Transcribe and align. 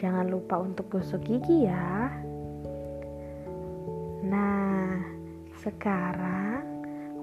Jangan 0.00 0.32
lupa 0.32 0.56
untuk 0.56 0.88
gosok 0.96 1.20
gigi 1.28 1.68
ya. 1.68 2.08
Nah, 4.24 4.96
sekarang 5.60 6.64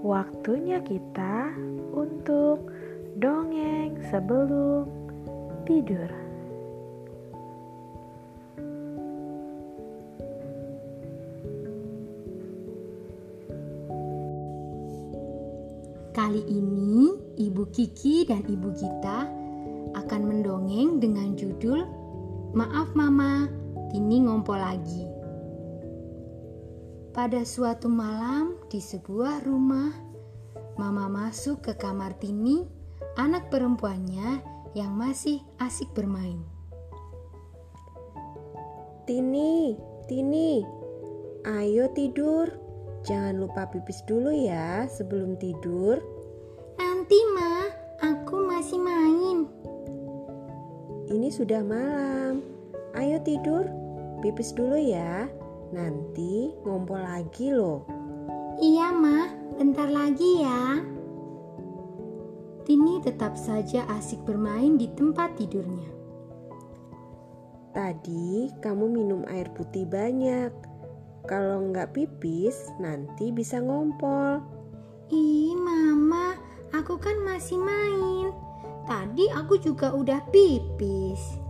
waktunya 0.05 0.77
kita 0.86 1.58
untuk 1.90 2.70
dongeng 3.17 3.98
sebelum 4.13 4.86
tidur. 5.66 6.05
Kali 16.14 16.45
ini 16.45 17.09
Ibu 17.42 17.73
Kiki 17.73 18.30
dan 18.30 18.45
Ibu 18.45 18.70
Gita 18.78 19.25
akan 19.98 20.22
mendongeng 20.30 21.02
dengan 21.02 21.33
judul 21.33 22.06
Maaf 22.56 22.95
mama, 22.95 23.52
Tini 23.92 24.23
ngompol 24.23 24.56
lagi. 24.56 25.03
Pada 27.12 27.44
suatu 27.44 27.92
malam 27.92 28.56
di 28.72 28.80
sebuah 28.80 29.44
rumah, 29.44 29.92
mama 30.80 31.12
masuk 31.12 31.66
ke 31.67 31.73
kamar 31.76 32.16
Tini, 32.16 32.64
anak 33.20 33.52
perempuannya 33.52 34.39
yang 34.80 34.95
masih 34.95 35.44
asik 35.59 35.92
bermain. 35.92 36.39
Tini, 39.04 39.76
Tini, 40.08 40.64
ayo 41.44 41.92
tidur. 41.92 42.48
Jangan 43.04 43.44
lupa 43.44 43.67
pipis 43.67 44.04
dulu 44.08 44.32
ya 44.32 44.88
sebelum 44.88 45.36
tidur. 45.36 46.00
Nanti 46.80 47.20
ma, 47.36 47.67
aku 48.04 48.39
masih. 48.48 48.77
Ini 51.28 51.44
sudah 51.44 51.59
malam. 51.59 52.39
Ayo 52.95 53.20
tidur. 53.20 53.67
Pipis 54.23 54.56
dulu 54.56 54.80
ya. 54.80 55.28
Nanti 55.75 56.56
ngompol 56.64 57.03
lagi 57.03 57.52
loh. 57.52 57.83
Iya, 58.64 58.95
Ma. 58.95 59.28
Bentar 59.59 59.92
lagi 59.92 60.39
ya. 60.39 60.80
Tini 62.64 63.03
tetap 63.03 63.36
saja 63.36 63.83
asik 64.00 64.23
bermain 64.23 64.80
di 64.80 64.88
tempat 64.95 65.36
tidurnya. 65.36 65.92
Tadi 67.75 68.48
kamu 68.64 68.88
minum 68.88 69.28
air 69.28 69.52
putih 69.52 69.83
banyak. 69.83 70.55
Kalau 71.28 71.59
nggak 71.59 71.92
pipis, 71.92 72.72
nanti 72.80 73.36
bisa 73.36 73.59
ngompol. 73.59 74.39
Ih, 75.11 75.59
Mama, 75.59 76.39
aku 76.72 76.95
kan 76.95 77.20
masih 77.27 77.59
main. 77.59 78.46
Tadi 79.17 79.33
aku 79.33 79.58
juga 79.58 79.98
udah 79.98 80.30
pipis. 80.30 81.42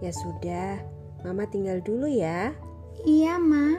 Ya 0.00 0.16
sudah, 0.16 0.80
Mama 1.20 1.44
tinggal 1.44 1.84
dulu 1.84 2.08
ya. 2.08 2.56
Iya, 3.04 3.36
Ma. 3.36 3.76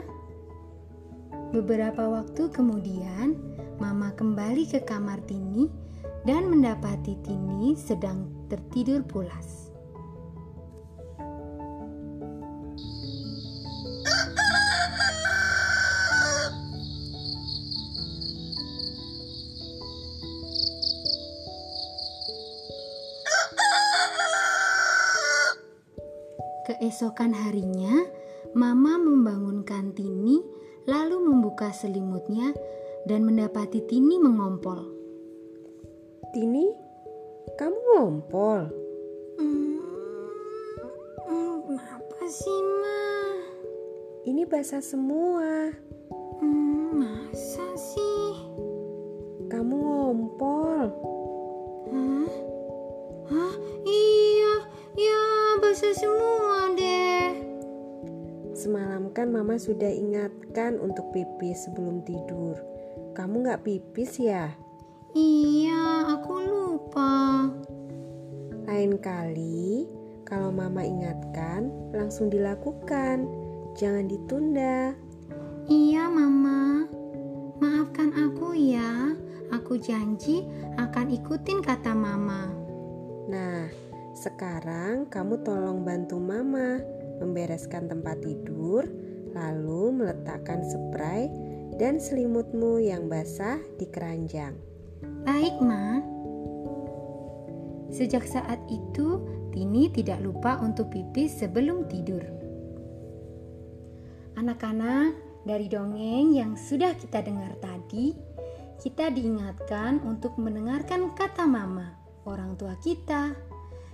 Beberapa 1.50 1.98
waktu 1.98 2.46
kemudian, 2.54 3.34
Mama 3.82 4.14
kembali 4.14 4.70
ke 4.70 4.86
kamar 4.86 5.18
Tini 5.26 5.66
dan 6.22 6.46
mendapati 6.46 7.18
Tini 7.26 7.74
sedang 7.74 8.46
tertidur 8.46 9.02
pulas. 9.02 9.61
Keesokan 26.82 27.30
harinya, 27.30 27.94
Mama 28.58 28.98
membangunkan 28.98 29.94
Tini, 29.94 30.42
lalu 30.90 31.30
membuka 31.30 31.70
selimutnya 31.70 32.50
dan 33.06 33.22
mendapati 33.22 33.86
Tini 33.86 34.18
mengompol. 34.18 34.90
Tini, 36.34 36.74
kamu 37.54 37.78
ngompol? 37.86 38.66
Hmm, 39.38 39.78
hmm, 41.30 41.54
kenapa 41.70 42.18
sih, 42.26 42.60
Ma? 42.82 43.02
Ini 44.26 44.42
basah 44.50 44.82
semua. 44.82 45.70
Hmm, 46.42 46.98
masa 46.98 47.66
sih? 47.78 48.34
Kamu 49.46 49.70
ngompol? 49.78 50.90
Hah? 51.94 52.30
Hah? 53.30 53.54
Iya, 53.86 54.54
ya 54.98 55.22
basah 55.62 55.94
semua. 55.94 56.31
Kan 59.12 59.28
mama 59.28 59.60
sudah 59.60 59.92
ingatkan 59.92 60.80
untuk 60.80 61.12
pipis 61.12 61.68
sebelum 61.68 62.00
tidur. 62.08 62.56
Kamu 63.12 63.44
nggak 63.44 63.60
pipis 63.60 64.16
ya? 64.16 64.48
Iya, 65.12 66.16
aku 66.16 66.32
lupa. 66.40 67.44
Lain 68.64 68.96
kali, 68.96 69.84
kalau 70.24 70.48
mama 70.48 70.80
ingatkan, 70.80 71.68
langsung 71.92 72.32
dilakukan. 72.32 73.28
Jangan 73.76 74.08
ditunda. 74.08 74.96
Iya, 75.68 76.08
mama. 76.08 76.88
Maafkan 77.60 78.16
aku 78.16 78.56
ya. 78.56 79.12
Aku 79.52 79.76
janji 79.76 80.48
akan 80.80 81.12
ikutin 81.12 81.60
kata 81.60 81.92
mama. 81.92 82.48
Nah, 83.28 83.68
sekarang 84.16 85.04
kamu 85.12 85.44
tolong 85.44 85.84
bantu 85.84 86.16
mama 86.16 86.80
membereskan 87.22 87.86
tempat 87.86 88.18
tidur, 88.26 88.82
lalu 89.30 89.94
meletakkan 89.94 90.66
spray 90.66 91.30
dan 91.78 92.02
selimutmu 92.02 92.82
yang 92.82 93.06
basah 93.06 93.62
di 93.78 93.86
keranjang. 93.86 94.58
Baik, 95.22 95.56
Ma. 95.62 96.02
Sejak 97.94 98.26
saat 98.26 98.58
itu, 98.66 99.22
Tini 99.52 99.92
tidak 99.92 100.24
lupa 100.24 100.56
untuk 100.64 100.88
pipis 100.88 101.44
sebelum 101.44 101.84
tidur. 101.84 102.24
Anak-anak, 104.40 105.12
dari 105.44 105.68
dongeng 105.68 106.32
yang 106.32 106.56
sudah 106.56 106.96
kita 106.96 107.20
dengar 107.20 107.52
tadi, 107.60 108.16
kita 108.80 109.12
diingatkan 109.12 110.00
untuk 110.08 110.40
mendengarkan 110.40 111.12
kata 111.12 111.44
mama, 111.44 111.92
orang 112.24 112.56
tua 112.56 112.80
kita, 112.80 113.36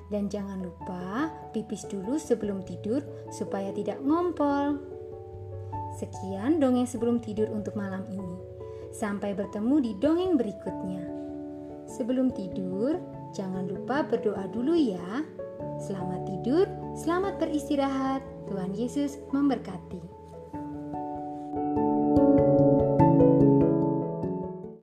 dan 0.08 0.32
jangan 0.32 0.64
lupa 0.64 1.28
pipis 1.52 1.84
dulu 1.88 2.16
sebelum 2.16 2.64
tidur 2.64 3.04
supaya 3.32 3.72
tidak 3.72 4.00
ngompol. 4.00 4.80
Sekian 6.00 6.60
dongeng 6.60 6.88
sebelum 6.88 7.20
tidur 7.20 7.48
untuk 7.52 7.76
malam 7.76 8.04
ini. 8.08 8.36
Sampai 8.92 9.36
bertemu 9.36 9.76
di 9.84 9.92
dongeng 10.00 10.40
berikutnya. 10.40 11.04
Sebelum 11.88 12.32
tidur, 12.32 13.00
jangan 13.32 13.68
lupa 13.68 14.04
berdoa 14.04 14.48
dulu 14.52 14.76
ya. 14.76 15.24
Selamat 15.80 16.24
tidur, 16.28 16.64
selamat 16.96 17.40
beristirahat. 17.40 18.20
Tuhan 18.48 18.72
Yesus 18.72 19.20
memberkati. 19.32 20.17